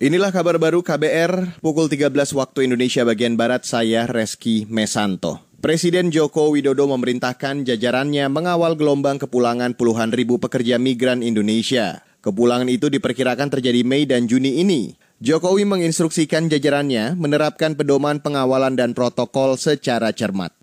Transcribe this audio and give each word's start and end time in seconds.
Inilah 0.00 0.32
kabar 0.32 0.56
baru 0.56 0.80
KBR 0.80 1.60
pukul 1.60 1.84
13 1.84 2.08
waktu 2.32 2.64
Indonesia 2.64 3.04
bagian 3.04 3.36
Barat 3.36 3.68
saya 3.68 4.08
Reski 4.08 4.64
Mesanto. 4.64 5.44
Presiden 5.60 6.08
Joko 6.08 6.48
Widodo 6.48 6.88
memerintahkan 6.88 7.68
jajarannya 7.68 8.32
mengawal 8.32 8.80
gelombang 8.80 9.20
kepulangan 9.20 9.76
puluhan 9.76 10.08
ribu 10.08 10.40
pekerja 10.40 10.80
migran 10.80 11.20
Indonesia. 11.20 12.00
Kepulangan 12.24 12.72
itu 12.72 12.88
diperkirakan 12.88 13.52
terjadi 13.52 13.84
Mei 13.84 14.08
dan 14.08 14.24
Juni 14.24 14.64
ini. 14.64 14.96
Jokowi 15.20 15.68
menginstruksikan 15.68 16.48
jajarannya 16.48 17.12
menerapkan 17.20 17.76
pedoman 17.76 18.24
pengawalan 18.24 18.80
dan 18.80 18.96
protokol 18.96 19.60
secara 19.60 20.16
cermat. 20.16 20.56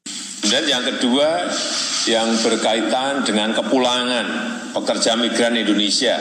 Dan 0.49 0.65
yang 0.65 0.81
kedua, 0.81 1.45
yang 2.09 2.33
berkaitan 2.41 3.21
dengan 3.21 3.53
kepulangan 3.53 4.25
pekerja 4.73 5.13
migran 5.13 5.61
Indonesia 5.61 6.17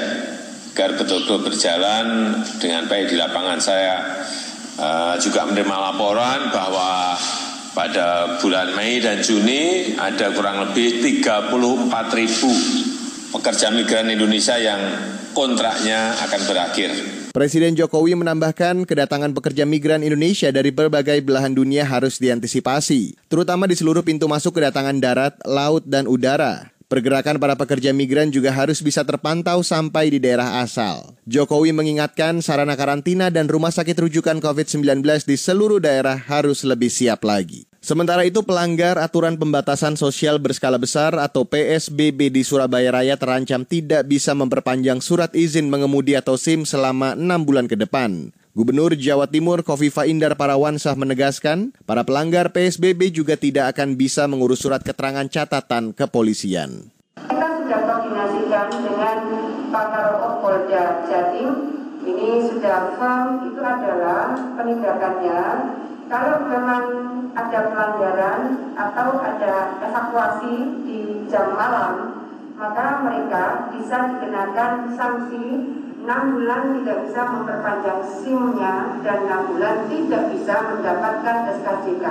agar 0.76 0.92
betul-betul 0.92 1.40
berjalan 1.40 2.36
dengan 2.60 2.84
baik 2.84 3.08
di 3.08 3.16
lapangan. 3.16 3.56
Saya 3.56 3.96
uh, 4.76 5.16
juga 5.16 5.48
menerima 5.48 5.72
laporan 5.72 6.52
bahwa 6.52 7.16
pada 7.72 8.36
bulan 8.44 8.76
Mei 8.76 9.00
dan 9.00 9.24
Juni 9.24 9.96
ada 9.96 10.36
kurang 10.36 10.68
lebih 10.68 11.00
34 11.00 11.48
ribu 12.20 12.52
pekerja 13.32 13.72
migran 13.72 14.12
Indonesia 14.12 14.60
yang 14.60 14.84
kontraknya 15.32 16.12
akan 16.28 16.40
berakhir. 16.44 16.92
Presiden 17.32 17.72
Jokowi 17.72 18.12
menambahkan 18.12 18.84
kedatangan 18.84 19.32
pekerja 19.32 19.64
migran 19.64 20.04
Indonesia 20.04 20.52
dari 20.52 20.76
berbagai 20.76 21.24
belahan 21.24 21.56
dunia 21.56 21.88
harus 21.88 22.20
diantisipasi, 22.20 23.16
terutama 23.32 23.64
di 23.64 23.80
seluruh 23.80 24.04
pintu 24.04 24.28
masuk 24.28 24.60
kedatangan 24.60 25.00
darat, 25.00 25.40
laut, 25.48 25.88
dan 25.88 26.04
udara. 26.04 26.75
Pergerakan 26.86 27.42
para 27.42 27.58
pekerja 27.58 27.90
migran 27.90 28.30
juga 28.30 28.54
harus 28.54 28.78
bisa 28.78 29.02
terpantau 29.02 29.58
sampai 29.66 30.06
di 30.06 30.22
daerah 30.22 30.62
asal. 30.62 31.18
Jokowi 31.26 31.74
mengingatkan 31.74 32.38
sarana 32.38 32.78
karantina 32.78 33.26
dan 33.26 33.50
rumah 33.50 33.74
sakit 33.74 34.06
rujukan 34.06 34.38
COVID-19 34.38 35.02
di 35.26 35.34
seluruh 35.34 35.82
daerah 35.82 36.14
harus 36.14 36.62
lebih 36.62 36.86
siap 36.86 37.26
lagi. 37.26 37.66
Sementara 37.82 38.22
itu 38.22 38.46
pelanggar 38.46 39.02
aturan 39.02 39.34
pembatasan 39.34 39.98
sosial 39.98 40.38
berskala 40.38 40.78
besar 40.78 41.18
atau 41.18 41.42
PSBB 41.42 42.30
di 42.30 42.46
Surabaya 42.46 42.94
Raya 42.94 43.18
terancam 43.18 43.66
tidak 43.66 44.06
bisa 44.06 44.30
memperpanjang 44.38 45.02
surat 45.02 45.34
izin 45.34 45.66
mengemudi 45.66 46.14
atau 46.14 46.38
SIM 46.38 46.62
selama 46.62 47.18
enam 47.18 47.42
bulan 47.42 47.66
ke 47.66 47.74
depan. 47.74 48.30
Gubernur 48.56 48.96
Jawa 48.96 49.28
Timur 49.28 49.60
Kofifa 49.60 50.08
Indar 50.08 50.32
Parawansa 50.32 50.96
menegaskan, 50.96 51.76
para 51.84 52.08
pelanggar 52.08 52.56
PSBB 52.56 53.12
juga 53.12 53.36
tidak 53.36 53.76
akan 53.76 54.00
bisa 54.00 54.24
mengurus 54.24 54.64
surat 54.64 54.80
keterangan 54.80 55.28
catatan 55.28 55.92
kepolisian. 55.92 56.88
Kita 57.20 57.48
sudah 57.60 57.80
koordinasikan 57.84 58.68
dengan 58.80 59.18
Pakar 59.68 60.40
Polda 60.40 61.04
Jatim, 61.04 61.52
ini 62.00 62.48
sudah 62.48 62.96
firm 62.96 63.44
itu 63.44 63.60
adalah 63.60 64.32
penindakannya 64.56 65.40
kalau 66.08 66.48
memang 66.48 66.84
ada 67.36 67.60
pelanggaran 67.60 68.40
atau 68.72 69.20
ada 69.20 69.84
evakuasi 69.84 70.54
di 70.80 71.28
jam 71.28 71.52
malam, 71.52 72.24
maka 72.56 73.04
mereka 73.04 73.68
bisa 73.76 74.16
dikenakan 74.16 74.96
sanksi 74.96 75.44
6 76.06 76.38
bulan 76.38 76.70
tidak 76.78 76.98
bisa 77.02 77.22
memperpanjang 77.26 78.00
SIM-nya 78.22 78.74
dan 79.02 79.18
6 79.26 79.50
bulan 79.50 79.76
tidak 79.90 80.22
bisa 80.30 80.54
mendapatkan 80.70 81.36
SKJK. 81.58 82.06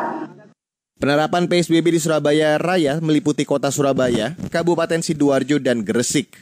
Penerapan 0.99 1.47
PSBB 1.47 1.95
di 1.95 1.99
Surabaya 2.03 2.59
Raya 2.59 2.99
meliputi 2.99 3.47
kota 3.47 3.71
Surabaya, 3.71 4.35
Kabupaten 4.51 4.99
Sidoarjo, 4.99 5.63
dan 5.63 5.87
Gresik. 5.87 6.35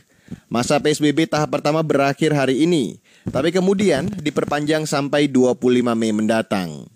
Masa 0.50 0.82
PSBB 0.82 1.30
tahap 1.30 1.54
pertama 1.54 1.86
berakhir 1.86 2.34
hari 2.34 2.66
ini, 2.66 2.98
tapi 3.30 3.54
kemudian 3.54 4.10
diperpanjang 4.10 4.90
sampai 4.90 5.30
25 5.30 5.94
Mei 5.94 6.10
mendatang. 6.10 6.90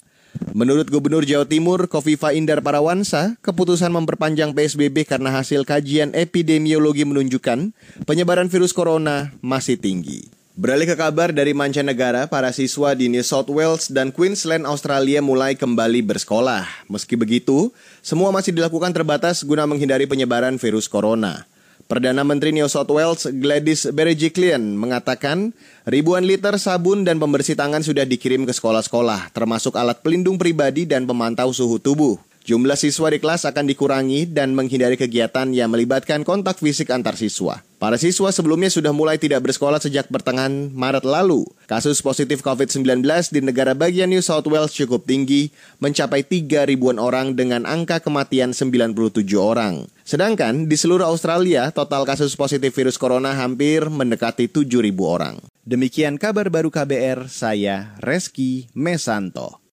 Menurut 0.58 0.90
Gubernur 0.90 1.22
Jawa 1.22 1.46
Timur 1.46 1.86
Kofifa 1.86 2.34
Indar 2.34 2.66
Parawansa, 2.66 3.38
keputusan 3.46 3.94
memperpanjang 3.94 4.58
PSBB 4.58 5.06
karena 5.06 5.30
hasil 5.38 5.70
kajian 5.70 6.18
epidemiologi 6.18 7.06
menunjukkan 7.06 7.78
penyebaran 8.10 8.50
virus 8.50 8.74
corona 8.74 9.38
masih 9.46 9.78
tinggi. 9.78 10.37
Beralih 10.58 10.90
ke 10.90 10.98
kabar 10.98 11.30
dari 11.30 11.54
mancanegara, 11.54 12.26
para 12.26 12.50
siswa 12.50 12.98
di 12.98 13.14
New 13.14 13.22
South 13.22 13.46
Wales 13.46 13.94
dan 13.94 14.10
Queensland, 14.10 14.66
Australia 14.66 15.22
mulai 15.22 15.54
kembali 15.54 16.02
bersekolah. 16.02 16.66
Meski 16.90 17.14
begitu, 17.14 17.70
semua 18.02 18.34
masih 18.34 18.58
dilakukan 18.58 18.90
terbatas 18.90 19.46
guna 19.46 19.70
menghindari 19.70 20.10
penyebaran 20.10 20.58
virus 20.58 20.90
corona. 20.90 21.46
Perdana 21.86 22.26
Menteri 22.26 22.58
New 22.58 22.66
South 22.66 22.90
Wales 22.90 23.30
Gladys 23.38 23.86
Berejiklian 23.86 24.82
mengatakan 24.82 25.54
ribuan 25.86 26.26
liter 26.26 26.58
sabun 26.58 27.06
dan 27.06 27.22
pembersih 27.22 27.54
tangan 27.54 27.86
sudah 27.86 28.10
dikirim 28.10 28.42
ke 28.50 28.52
sekolah-sekolah, 28.58 29.30
termasuk 29.38 29.78
alat 29.78 30.02
pelindung 30.02 30.42
pribadi 30.42 30.90
dan 30.90 31.06
pemantau 31.06 31.54
suhu 31.54 31.78
tubuh. 31.78 32.18
Jumlah 32.48 32.80
siswa 32.80 33.12
di 33.12 33.20
kelas 33.20 33.44
akan 33.44 33.68
dikurangi 33.68 34.24
dan 34.32 34.56
menghindari 34.56 34.96
kegiatan 34.96 35.52
yang 35.52 35.68
melibatkan 35.68 36.24
kontak 36.24 36.64
fisik 36.64 36.88
antar 36.96 37.20
siswa. 37.20 37.60
Para 37.76 38.00
siswa 38.00 38.32
sebelumnya 38.32 38.72
sudah 38.72 38.96
mulai 38.96 39.20
tidak 39.20 39.44
bersekolah 39.44 39.84
sejak 39.84 40.08
pertengahan 40.08 40.72
Maret 40.72 41.04
lalu. 41.04 41.44
Kasus 41.68 42.00
positif 42.00 42.40
COVID-19 42.40 43.04
di 43.36 43.44
negara 43.44 43.76
bagian 43.76 44.08
New 44.08 44.24
South 44.24 44.48
Wales 44.48 44.72
cukup 44.72 45.04
tinggi, 45.04 45.52
mencapai 45.84 46.24
3 46.24 46.72
ribuan 46.72 47.04
orang 47.04 47.36
dengan 47.36 47.68
angka 47.68 48.00
kematian 48.00 48.56
97 48.56 48.96
orang. 49.36 49.84
Sedangkan 50.08 50.72
di 50.72 50.80
seluruh 50.80 51.04
Australia, 51.04 51.68
total 51.76 52.08
kasus 52.08 52.32
positif 52.40 52.72
virus 52.72 52.96
corona 52.96 53.36
hampir 53.36 53.92
mendekati 53.92 54.48
7 54.48 54.64
ribu 54.80 55.04
orang. 55.04 55.36
Demikian 55.68 56.16
kabar 56.16 56.48
baru 56.48 56.72
KBR, 56.72 57.28
saya 57.28 58.00
Reski 58.00 58.72
Mesanto. 58.72 59.67